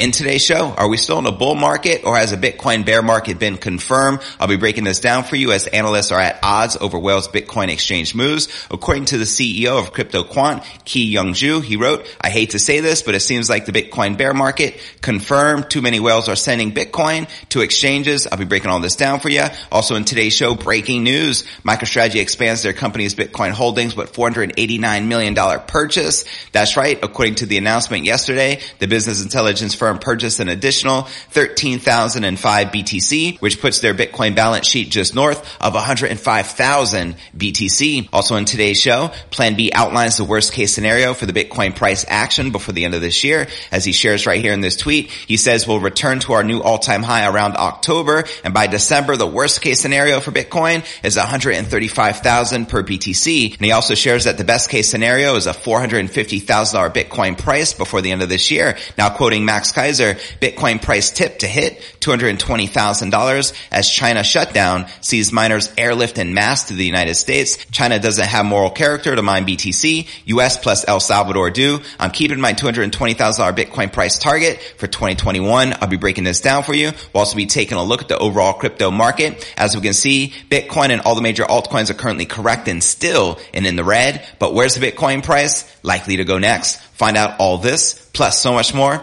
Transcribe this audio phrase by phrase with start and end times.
[0.00, 3.02] In today's show, are we still in a bull market or has a Bitcoin bear
[3.02, 4.20] market been confirmed?
[4.38, 7.68] I'll be breaking this down for you as analysts are at odds over Whale's Bitcoin
[7.68, 8.48] exchange moves.
[8.70, 12.80] According to the CEO of CryptoQuant, Ki Young Ju, he wrote, I hate to say
[12.80, 16.72] this, but it seems like the Bitcoin bear market confirmed too many whales are sending
[16.72, 18.26] Bitcoin to exchanges.
[18.26, 19.44] I'll be breaking all this down for you.
[19.70, 21.44] Also in today's show, breaking news.
[21.62, 26.24] MicroStrategy expands their company's Bitcoin holdings with $489 million purchase.
[26.52, 26.98] That's right.
[27.02, 33.60] According to the announcement yesterday, the business intelligence firm purchased an additional 13,005 BTC, which
[33.60, 38.08] puts their Bitcoin balance sheet just north of 105,000 BTC.
[38.12, 42.04] Also in today's show, Plan B outlines the worst case scenario for the Bitcoin price
[42.08, 43.46] action before the end of this year.
[43.72, 46.60] As he shares right here in this tweet, he says we'll return to our new
[46.60, 48.24] all-time high around October.
[48.44, 53.56] And by December, the worst case scenario for Bitcoin is 135,000 per BTC.
[53.56, 58.00] And he also shares that the best case scenario is a $450,000 Bitcoin price before
[58.00, 58.76] the end of this year.
[58.98, 65.72] Now quoting Max Keiser, Bitcoin price tip to hit $220,000 as China shutdown sees miners
[65.78, 67.56] airlift in mass to the United States.
[67.70, 70.06] China doesn't have moral character to mine BTC.
[70.26, 71.80] US plus El Salvador do.
[71.98, 75.72] I'm keeping my $220,000 Bitcoin price target for 2021.
[75.80, 76.92] I'll be breaking this down for you.
[77.14, 79.50] We'll also be taking a look at the overall crypto market.
[79.56, 83.38] As we can see, Bitcoin and all the major altcoins are currently correct and still
[83.54, 84.26] and in the red.
[84.38, 85.64] But where's the Bitcoin price?
[85.82, 86.76] Likely to go next.
[87.00, 89.02] Find out all this plus so much more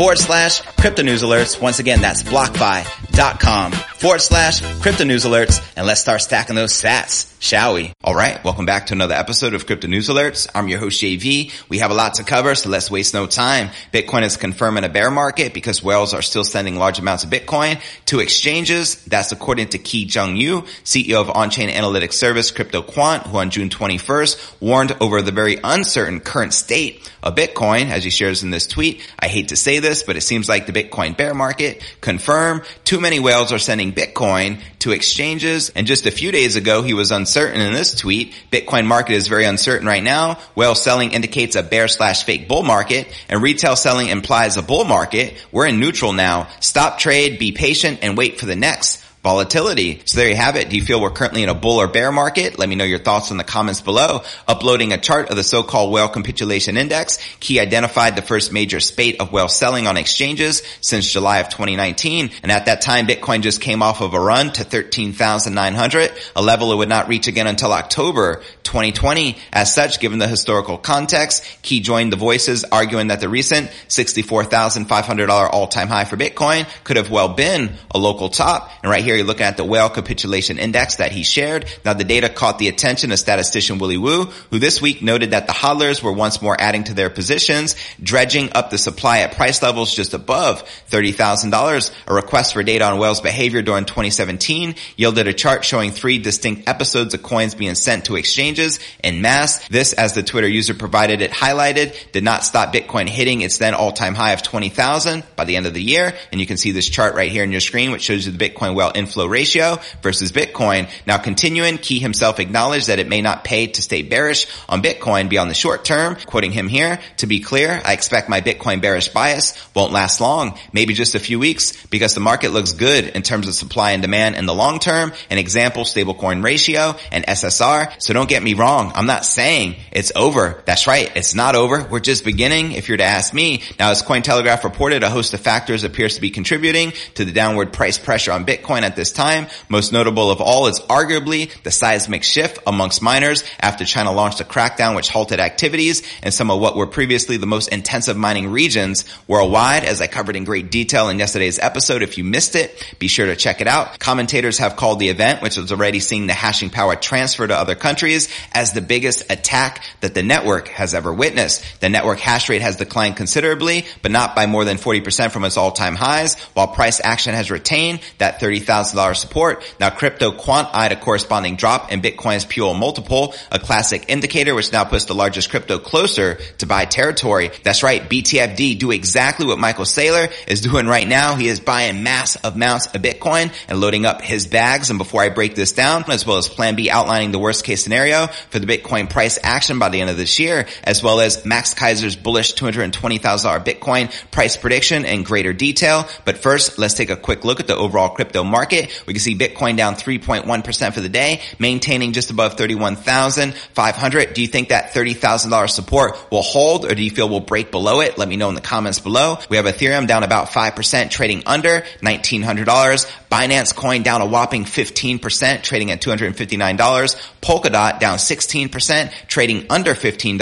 [0.00, 1.60] forward slash crypto news alerts.
[1.60, 5.62] Once again, that's blockfi.com forward slash crypto news alerts.
[5.76, 7.92] And let's start stacking those sats shall we?
[8.04, 8.42] All right.
[8.44, 10.46] Welcome back to another episode of Crypto News Alerts.
[10.54, 11.50] I'm your host, JV.
[11.68, 13.70] We have a lot to cover, so let's waste no time.
[13.92, 17.80] Bitcoin is confirming a bear market because whales are still sending large amounts of Bitcoin
[18.06, 19.02] to exchanges.
[19.06, 23.50] That's according to Ki Young Ju, CEO of on-chain analytics service Crypto Quant, who on
[23.50, 27.90] June 21st warned over the very uncertain current state of Bitcoin.
[27.90, 30.66] As he shares in this tweet, I hate to say this, but it seems like
[30.66, 32.62] the Bitcoin bear market Confirm.
[32.84, 35.70] too many whales are sending Bitcoin to exchanges.
[35.70, 38.34] And just a few days ago, he was uncertain uncertain in this tweet.
[38.50, 40.38] Bitcoin market is very uncertain right now.
[40.54, 44.84] Whale selling indicates a bear slash fake bull market and retail selling implies a bull
[44.84, 45.34] market.
[45.52, 46.48] We're in neutral now.
[46.60, 50.00] Stop trade, be patient and wait for the next volatility.
[50.06, 50.70] So there you have it.
[50.70, 52.58] Do you feel we're currently in a bull or bear market?
[52.58, 54.22] Let me know your thoughts in the comments below.
[54.48, 59.20] Uploading a chart of the so-called whale capitulation index, Ki identified the first major spate
[59.20, 62.30] of whale selling on exchanges since July of 2019.
[62.42, 66.72] And at that time, Bitcoin just came off of a run to 13,900, a level
[66.72, 69.36] it would not reach again until October 2020.
[69.52, 75.28] As such, given the historical context, Ki joined the voices arguing that the recent $64,500
[75.52, 78.70] all-time high for Bitcoin could have well been a local top.
[78.82, 81.66] And right here, here you're looking at the whale capitulation index that he shared.
[81.84, 85.48] Now the data caught the attention of statistician Willy Woo, who this week noted that
[85.48, 89.62] the hodlers were once more adding to their positions, dredging up the supply at price
[89.62, 91.92] levels just above $30,000.
[92.06, 96.68] A request for data on whales behavior during 2017 yielded a chart showing three distinct
[96.68, 99.66] episodes of coins being sent to exchanges in mass.
[99.70, 103.74] This, as the Twitter user provided it highlighted, did not stop Bitcoin hitting its then
[103.74, 106.14] all-time high of 20,000 by the end of the year.
[106.30, 108.48] And you can see this chart right here on your screen, which shows you the
[108.48, 110.88] Bitcoin whale inflow ratio versus Bitcoin.
[111.06, 115.28] Now continuing, Ki himself acknowledged that it may not pay to stay bearish on Bitcoin
[115.28, 116.14] beyond the short term.
[116.14, 120.58] Quoting him here, to be clear, I expect my Bitcoin bearish bias won't last long,
[120.72, 124.02] maybe just a few weeks because the market looks good in terms of supply and
[124.02, 125.12] demand in the long term.
[125.30, 128.00] An example, stablecoin ratio and SSR.
[128.00, 128.92] So don't get me wrong.
[128.94, 130.62] I'm not saying it's over.
[130.66, 131.10] That's right.
[131.16, 131.82] It's not over.
[131.90, 133.62] We're just beginning if you're to ask me.
[133.78, 137.72] Now as Cointelegraph reported, a host of factors appears to be contributing to the downward
[137.72, 139.46] price pressure on Bitcoin at this time.
[139.68, 144.44] Most notable of all is arguably the seismic shift amongst miners after China launched a
[144.44, 149.04] crackdown which halted activities in some of what were previously the most intensive mining regions
[149.28, 152.02] worldwide, as I covered in great detail in yesterday's episode.
[152.02, 153.98] If you missed it, be sure to check it out.
[154.00, 157.76] Commentators have called the event, which was already seeing the hashing power transfer to other
[157.76, 161.64] countries, as the biggest attack that the network has ever witnessed.
[161.80, 165.56] The network hash rate has declined considerably, but not by more than 40% from its
[165.56, 169.62] all-time highs, while price action has retained that $30,000 support.
[169.78, 174.72] Now crypto quant eyed a corresponding drop in Bitcoin's Puell multiple, a classic indicator which
[174.72, 177.50] now puts the largest crypto closer to buy territory.
[177.62, 181.34] That's right, BTFD do exactly what Michael Saylor is doing right now.
[181.34, 184.90] He is buying mass amounts of Bitcoin and loading up his bags.
[184.90, 187.82] And before I break this down, as well as plan B outlining the worst case
[187.82, 191.44] scenario for the Bitcoin price action by the end of this year, as well as
[191.44, 196.08] Max Keiser's bullish $220,000 Bitcoin price prediction in greater detail.
[196.24, 198.69] But first, let's take a quick look at the overall crypto market.
[199.06, 204.34] We can see Bitcoin down 3.1% for the day, maintaining just above 31,500.
[204.34, 208.00] Do you think that $30,000 support will hold or do you feel we'll break below
[208.00, 208.18] it?
[208.18, 209.38] Let me know in the comments below.
[209.48, 213.19] We have Ethereum down about 5%, trading under $1,900.
[213.30, 217.30] Binance Coin down a whopping 15%, trading at $259.
[217.40, 220.38] Polkadot down 16%, trading under $15.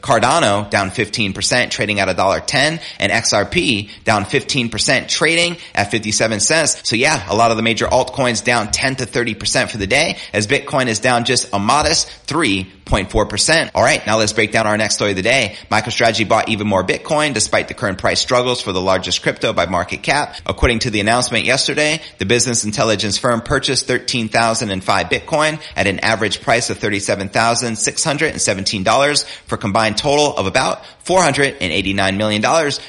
[0.00, 2.82] Cardano down 15%, trading at $1.10.
[2.98, 6.88] And XRP down 15%, trading at 57 cents.
[6.88, 10.18] So yeah, a lot of the major altcoins down 10 to 30% for the day
[10.32, 13.70] as Bitcoin is down just a modest 3 0.4%.
[13.74, 15.56] All right, now let's break down our next story of the day.
[15.70, 19.66] MicroStrategy bought even more Bitcoin despite the current price struggles for the largest crypto by
[19.66, 20.36] market cap.
[20.46, 26.40] According to the announcement yesterday, the business intelligence firm purchased 13,005 Bitcoin at an average
[26.40, 32.42] price of $37,617 for a combined total of about $489 million.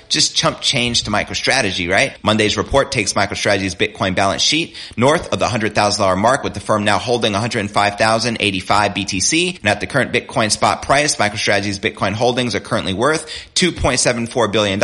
[0.07, 2.17] Just chump change to MicroStrategy, right?
[2.23, 6.85] Monday's report takes MicroStrategy's Bitcoin balance sheet north of the $100,000 mark with the firm
[6.85, 9.59] now holding 105,085 BTC.
[9.59, 14.79] And at the current Bitcoin spot price, MicroStrategy's Bitcoin holdings are currently worth $2.74 billion,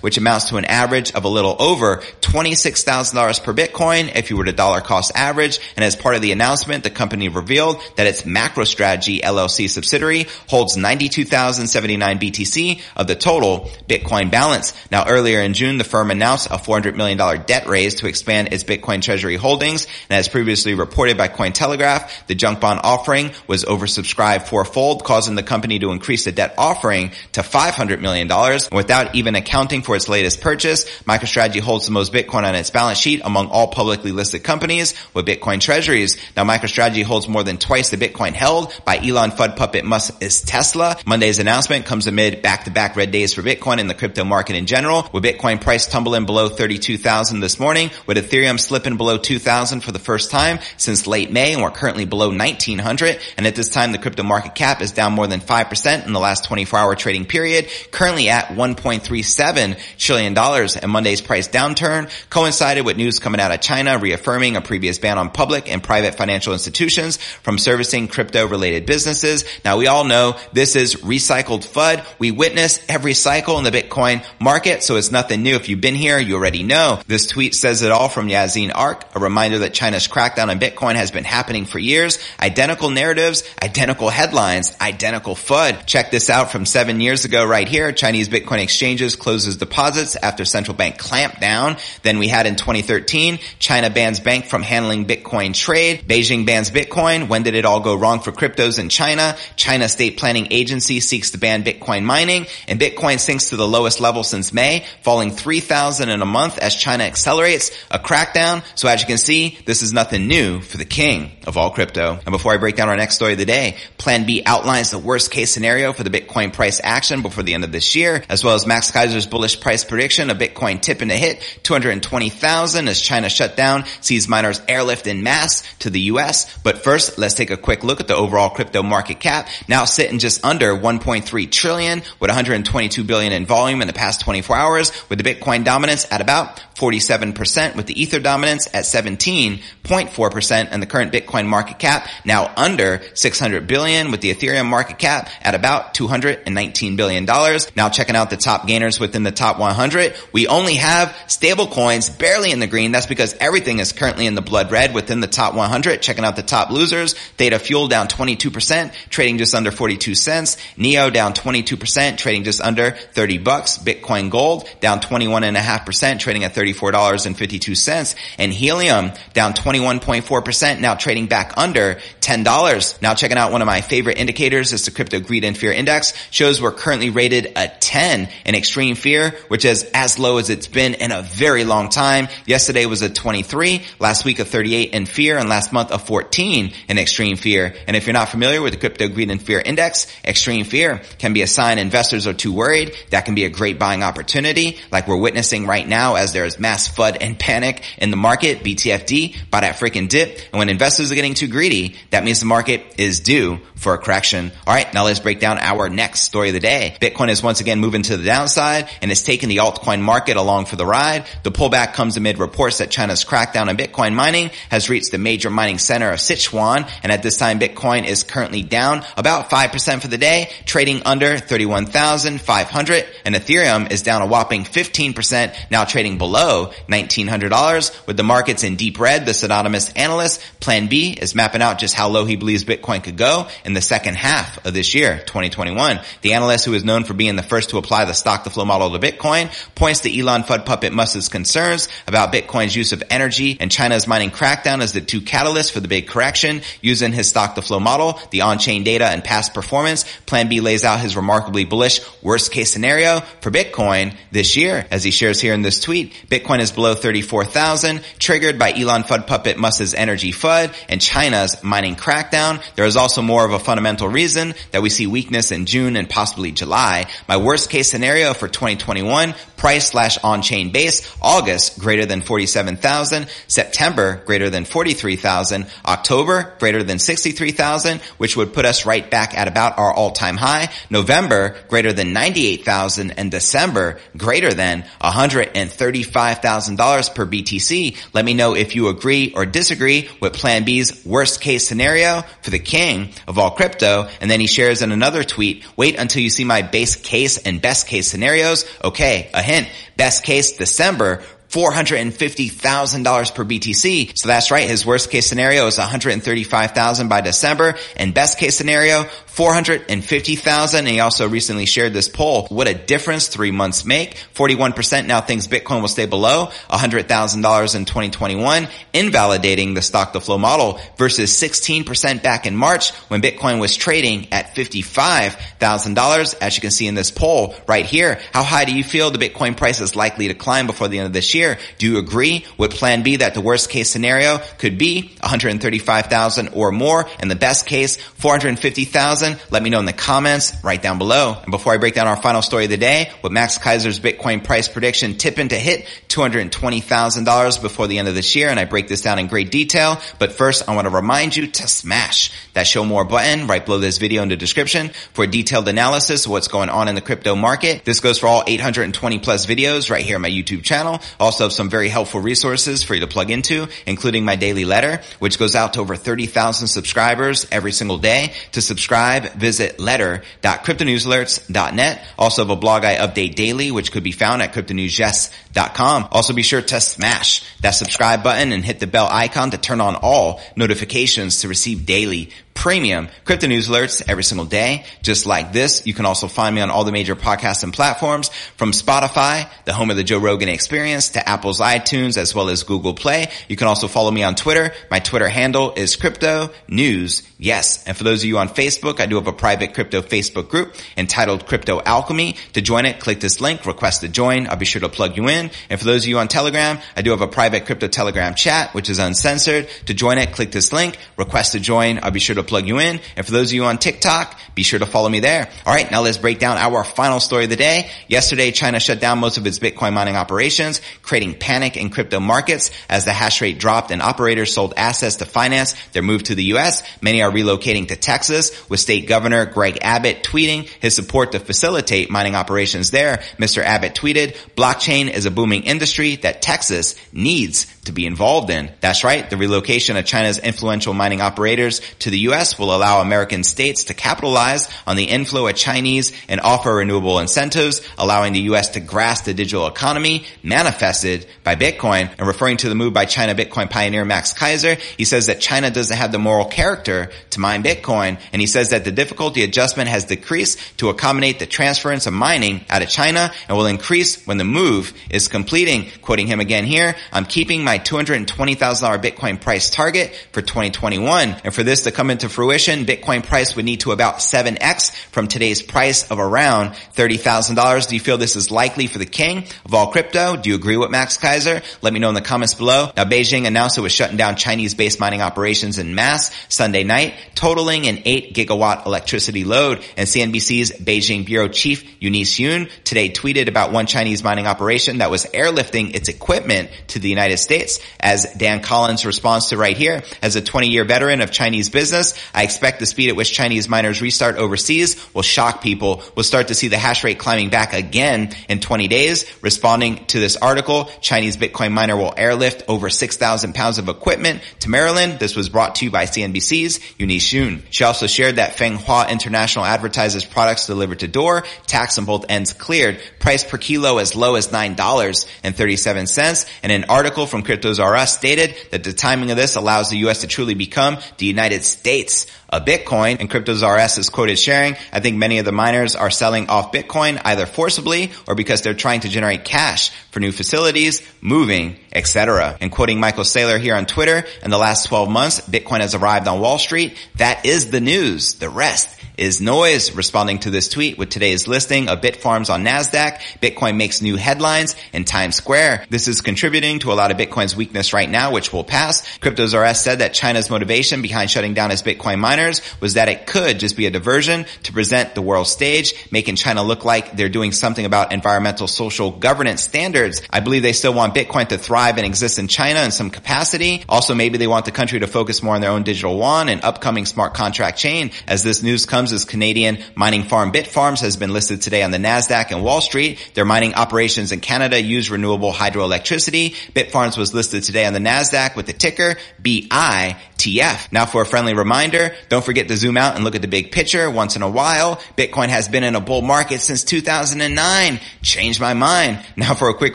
[0.00, 4.44] which amounts to an average of a little over $26,000 per Bitcoin if you were
[4.44, 5.60] to dollar cost average.
[5.76, 10.76] And as part of the announcement, the company revealed that its MacroStrategy LLC subsidiary holds
[10.76, 14.74] 92,079 BTC of the total Bitcoin balance.
[14.90, 18.64] Now earlier in June, the firm announced a $400 million debt raise to expand its
[18.64, 19.86] Bitcoin treasury holdings.
[20.08, 25.42] And as previously reported by Cointelegraph, the junk bond offering was oversubscribed fourfold, causing the
[25.42, 28.28] company to increase the debt offering to $500 million.
[28.72, 32.98] Without even accounting for its latest purchase, MicroStrategy holds the most Bitcoin on its balance
[32.98, 36.18] sheet among all publicly listed companies with Bitcoin treasuries.
[36.36, 40.98] Now MicroStrategy holds more than twice the Bitcoin held by Elon Fud puppet Musk's Tesla.
[41.06, 45.08] Monday's announcement comes amid back-to-back red days for Bitcoin in the crypto market in general,
[45.14, 49.98] with Bitcoin price tumbling below 32,000 this morning, with Ethereum slipping below 2,000 for the
[49.98, 53.18] first time since late May, and we're currently below 1,900.
[53.38, 56.20] And at this time, the crypto market cap is down more than 5% in the
[56.20, 60.36] last 24-hour trading period, currently at $1.37 trillion.
[60.36, 63.69] And Monday's price downturn coincided with news coming out of China
[64.00, 69.44] reaffirming a previous ban on public and private financial institutions from servicing crypto-related businesses.
[69.64, 72.04] Now we all know this is recycled FUD.
[72.18, 75.56] We witness every cycle in the Bitcoin market, so it's nothing new.
[75.56, 77.00] If you've been here, you already know.
[77.06, 80.94] This tweet says it all from Yazin Ark, a reminder that China's crackdown on Bitcoin
[80.94, 82.18] has been happening for years.
[82.40, 85.86] Identical narratives, identical headlines, identical FUD.
[85.86, 87.92] Check this out from seven years ago right here.
[87.92, 91.76] Chinese Bitcoin exchanges closes deposits after central bank clamp down.
[92.02, 96.04] Then we had in 2013, China bans bank from handling Bitcoin trade.
[96.08, 97.28] Beijing bans Bitcoin.
[97.28, 99.36] When did it all go wrong for cryptos in China?
[99.54, 104.00] China State Planning Agency seeks to ban Bitcoin mining and Bitcoin sinks to the lowest
[104.00, 108.64] level since May, falling 3,000 in a month as China accelerates a crackdown.
[108.74, 112.14] So as you can see, this is nothing new for the king of all crypto.
[112.14, 114.98] And before I break down our next story of the day, Plan B outlines the
[114.98, 118.42] worst case scenario for the Bitcoin price action before the end of this year, as
[118.42, 123.28] well as Max Keiser's bullish price prediction of Bitcoin tipping to hit 220,000 as China
[123.50, 126.58] shut down, sees miners airlift in mass to the US.
[126.58, 130.18] But first, let's take a quick look at the overall crypto market cap, now sitting
[130.18, 135.18] just under 1.3 trillion with 122 billion in volume in the past 24 hours, with
[135.18, 141.12] the Bitcoin dominance at about 47%, with the Ether dominance at 17.4%, and the current
[141.12, 146.96] Bitcoin market cap now under 600 billion, with the Ethereum market cap at about 219
[146.96, 147.70] billion dollars.
[147.76, 152.08] Now checking out the top gainers within the top 100, we only have stable coins
[152.08, 152.92] barely in the green.
[152.92, 156.02] That's because everything is currently in the blood red within the top 100.
[156.02, 157.14] Checking out the top losers.
[157.14, 160.56] Theta Fuel down 22%, trading just under 42 cents.
[160.76, 163.78] Neo down 22%, trading just under 30 bucks.
[163.78, 168.14] Bitcoin Gold down 21.5%, trading at $34.52.
[168.38, 173.02] And Helium down 21.4%, now trading back under $10.
[173.02, 176.12] Now checking out one of my favorite indicators is the Crypto Greed and Fear Index.
[176.30, 180.66] Shows we're currently rated a 10 in extreme fear, which is as low as it's
[180.66, 182.28] been in a very long time.
[182.46, 186.72] Yesterday was a 23, last week a 38 in fear, and last month a 14
[186.88, 187.76] in extreme fear.
[187.86, 191.32] And if you're not familiar with the Crypto Greed and Fear Index, extreme fear can
[191.32, 192.92] be a sign investors are too worried.
[193.10, 196.58] That can be a great buying opportunity, like we're witnessing right now as there is
[196.58, 198.64] mass FUD and panic in the market.
[198.64, 200.36] BTFD bought that freaking dip.
[200.50, 203.98] And when investors are getting too greedy, that means the market is due for a
[203.98, 204.50] correction.
[204.66, 206.96] All right, now let's break down our next story of the day.
[207.00, 210.66] Bitcoin is once again moving to the downside and it's taken the altcoin market along
[210.66, 211.26] for the ride.
[211.44, 215.50] The pullback comes amid reports that China's crackdown on Bitcoin mining has reached the major
[215.50, 216.88] mining center of Sichuan.
[217.02, 221.36] And at this time, Bitcoin is currently down about 5% for the day, trading under
[221.36, 228.64] 31,500 and Ethereum is down a whopping 15%, now trading below $1,900 with the markets
[228.64, 229.26] in deep red.
[229.26, 233.16] The synonymous analyst Plan B is mapping out just how low he believes Bitcoin could
[233.16, 236.00] go in the second half of this year, 2021.
[236.22, 238.64] The analyst who is known for being the first to apply the stock to flow
[238.64, 243.56] model to Bitcoin points to Elon FUD puppet Musk's concerns about Bitcoin's use of energy
[243.60, 247.54] and China's mining crackdown as the two catalysts for the big correction using his stock
[247.54, 250.04] to flow model, the on-chain data and past performance.
[250.26, 254.86] Plan B lays out his remarkably bullish worst case scenario for Bitcoin this year.
[254.90, 259.26] As he shares here in this tweet, Bitcoin is below 34,000 triggered by Elon FUD
[259.26, 262.62] puppet Musk's energy FUD and China's mining crackdown.
[262.74, 266.08] There is also more of a fundamental reason that we see weakness in June and
[266.08, 267.06] possibly July.
[267.28, 274.22] My worst case scenario for 2021, price slash on-chain base, August greater than 47,000, September
[274.24, 279.78] greater than 43,000, October greater than 63,000, which would put us right back at about
[279.78, 288.14] our all-time high, November greater than 98,000, and December greater than $135,000 per BTC.
[288.14, 292.48] Let me know if you agree or disagree with Plan B's worst case scenario for
[292.48, 294.08] the king of all crypto.
[294.22, 297.60] And then he shares in another tweet, wait until you see my base case and
[297.60, 298.64] best case scenarios.
[298.82, 299.68] Okay, a hint.
[299.96, 304.16] Best case December, $450,000 per BTC.
[304.16, 304.68] So that's right.
[304.68, 310.78] His worst case scenario is 135,000 by December and best case scenario, 450,000.
[310.78, 312.46] And he also recently shared this poll.
[312.48, 314.14] What a difference three months make.
[314.34, 320.38] 41% now thinks Bitcoin will stay below $100,000 in 2021, invalidating the stock to flow
[320.38, 326.34] model versus 16% back in March when Bitcoin was trading at $55,000.
[326.40, 329.18] As you can see in this poll right here, how high do you feel the
[329.18, 331.39] Bitcoin price is likely to climb before the end of this year?
[331.40, 331.58] Year.
[331.78, 336.70] Do you agree with plan B that the worst case scenario could be 135,000 or
[336.70, 339.40] more and the best case 450,000?
[339.50, 341.36] Let me know in the comments right down below.
[341.42, 344.44] And before I break down our final story of the day with Max Keiser's Bitcoin
[344.44, 348.88] price prediction tipping to hit $220,000 before the end of this year and I break
[348.88, 350.00] this down in great detail.
[350.18, 353.78] But first I want to remind you to smash that show more button right below
[353.78, 357.00] this video in the description for a detailed analysis of what's going on in the
[357.00, 357.84] crypto market.
[357.84, 361.00] This goes for all 820 plus videos right here on my YouTube channel.
[361.18, 365.02] Also have some very helpful resources for you to plug into, including my daily letter,
[365.18, 368.32] which goes out to over 30,000 subscribers every single day.
[368.52, 372.04] To subscribe, visit letter.cryptonewsalerts.net.
[372.18, 375.49] Also have a blog I update daily, which could be found at cryptonewsyes.com.
[375.56, 379.80] Also be sure to smash that subscribe button and hit the bell icon to turn
[379.80, 385.52] on all notifications to receive daily premium crypto news alerts every single day, just like
[385.52, 385.86] this.
[385.86, 389.72] You can also find me on all the major podcasts and platforms from Spotify, the
[389.72, 393.28] home of the Joe Rogan experience to Apple's iTunes as well as Google Play.
[393.48, 394.74] You can also follow me on Twitter.
[394.90, 397.22] My Twitter handle is crypto news.
[397.42, 397.82] Yes.
[397.86, 400.74] And for those of you on Facebook, I do have a private crypto Facebook group
[400.94, 402.36] entitled Crypto Alchemy.
[402.52, 404.46] To join it, click this link, request to join.
[404.46, 405.50] I'll be sure to plug you in.
[405.70, 408.74] And for those of you on Telegram, I do have a private crypto Telegram chat,
[408.74, 409.70] which is uncensored.
[409.86, 411.98] To join it, click this link, request to join.
[412.02, 413.00] I'll be sure to plug you in.
[413.16, 415.48] And for those of you on TikTok, be sure to follow me there.
[415.64, 415.90] All right.
[415.90, 417.90] Now let's break down our final story of the day.
[418.06, 422.70] Yesterday, China shut down most of its Bitcoin mining operations, creating panic in crypto markets
[422.90, 426.44] as the hash rate dropped and operators sold assets to finance their move to the
[426.44, 426.82] U.S.
[427.00, 432.10] Many are relocating to Texas with state governor Greg Abbott tweeting his support to facilitate
[432.10, 433.18] mining operations there.
[433.38, 433.62] Mr.
[433.62, 438.70] Abbott tweeted, blockchain is a booming industry that Texas needs to be involved in.
[438.80, 439.28] That's right.
[439.28, 442.58] The relocation of China's influential mining operators to the U.S.
[442.58, 447.80] will allow American states to capitalize on the inflow of Chinese and offer renewable incentives,
[447.98, 448.70] allowing the U.S.
[448.70, 452.10] to grasp the digital economy manifested by Bitcoin.
[452.18, 455.70] And referring to the move by China Bitcoin pioneer Max Keiser, he says that China
[455.70, 458.20] doesn't have the moral character to mine Bitcoin.
[458.32, 462.64] And he says that the difficulty adjustment has decreased to accommodate the transference of mining
[462.68, 465.88] out of China and will increase when the move is completing.
[466.02, 471.36] Quoting him again here, I'm keeping my $220,000 Bitcoin price target for 2021.
[471.44, 475.28] And for this to come into fruition, Bitcoin price would need to about 7x from
[475.28, 477.88] today's price of around $30,000.
[477.88, 480.36] Do you feel this is likely for the king of all crypto?
[480.36, 481.62] Do you agree with Max Keiser?
[481.82, 482.90] Let me know in the comments below.
[482.96, 487.09] Now Beijing announced it was shutting down Chinese based mining operations in mass Sunday night,
[487.34, 489.82] totaling an 8 gigawatt electricity load.
[489.96, 495.10] And CNBC's Beijing bureau chief Eunice Yoon today tweeted about one Chinese mining operation that
[495.10, 497.80] was airlifting its equipment to the United States.
[497.98, 502.14] As Dan Collins responds to right here, as a 20 year veteran of Chinese business,
[502.34, 506.02] I expect the speed at which Chinese miners restart overseas will shock people.
[506.14, 509.24] We'll start to see the hash rate climbing back again in 20 days.
[509.42, 514.70] Responding to this article, Chinese Bitcoin miner will airlift over 6,000 pounds of equipment to
[514.70, 515.18] Maryland.
[515.18, 517.62] This was brought to you by CNBC's Yoon.
[517.70, 522.26] She also shared that Feng Hua International advertises products delivered to door, tax on both
[522.28, 526.50] ends cleared, price per kilo as low as $9.37.
[526.62, 530.20] And an article from Cryptos R stated that the timing of this allows the U.S.
[530.20, 533.20] to truly become the United States of Bitcoin.
[533.20, 537.20] And Us is quoted sharing, I think many of the miners are selling off Bitcoin
[537.24, 542.56] either forcibly or because they're trying to generate cash for new facilities, moving, etc.
[542.60, 546.28] And quoting Michael Saylor here on Twitter, in the last 12 months, Bitcoin has arrived
[546.28, 546.96] on Wall Street.
[547.16, 548.34] That is the news.
[548.34, 553.18] The rest is Noise responding to this tweet with today's listing of Bitfarms on NASDAQ.
[553.42, 555.84] Bitcoin makes new headlines in Times Square.
[555.90, 559.06] This is contributing to a lot of Bitcoin's weakness right now, which will pass.
[559.18, 563.10] Cryptos R Us said that China's motivation behind shutting down its Bitcoin miners was that
[563.10, 567.14] it could just be a diversion to present the world stage, making China look like
[567.14, 570.22] they're doing something about environmental social governance standards.
[570.30, 573.84] I believe they still want Bitcoin to thrive and exist in China in some capacity.
[573.86, 576.64] Also, maybe they want the country to focus more on their own digital yuan and
[576.64, 578.12] upcoming smart contract chain.
[578.26, 582.50] As this news comes Canadian mining farm Bitfarms has been listed today on the NASDAQ
[582.50, 583.30] and Wall Street.
[583.34, 586.54] Their mining operations in Canada use renewable hydroelectricity.
[586.72, 590.92] Bitfarms was listed today on the NASDAQ with the ticker BITF.
[590.92, 593.72] Now for a friendly reminder, don't forget to zoom out and look at the big
[593.72, 594.96] picture once in a while.
[595.16, 598.00] Bitcoin has been in a bull market since 2009.
[598.22, 599.24] Changed my mind.
[599.36, 599.94] Now for a quick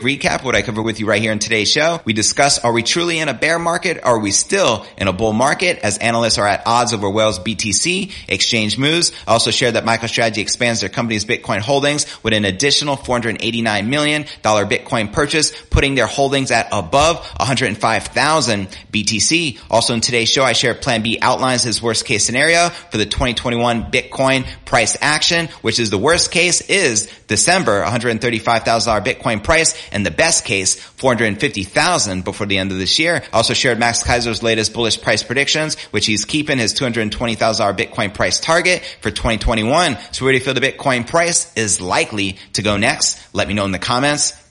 [0.00, 2.82] recap, what I cover with you right here in today's show, we discuss are we
[2.82, 4.02] truly in a bear market?
[4.02, 8.12] Are we still in a bull market as analysts are at odds over Wells BTC
[8.28, 9.05] exchange moves?
[9.26, 14.24] I also shared that MicroStrategy expands their company's Bitcoin holdings with an additional $489 million
[14.24, 19.60] Bitcoin purchase, putting their holdings at above 105,000 BTC.
[19.70, 23.06] Also in today's show, I shared Plan B outlines his worst case scenario for the
[23.06, 30.06] 2021 Bitcoin price action, which is the worst case is December, $135,000 Bitcoin price, and
[30.06, 33.22] the best case, 450,000 before the end of this year.
[33.32, 38.38] Also shared Max Keiser's latest bullish price predictions, which he's keeping his $220,000 Bitcoin price
[38.40, 39.96] target for 2021.
[40.12, 43.18] So where do you feel the Bitcoin price is likely to go next?
[43.34, 44.32] Let me know in the comments